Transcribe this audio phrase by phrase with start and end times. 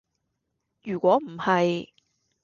[0.81, 1.91] 如果唔係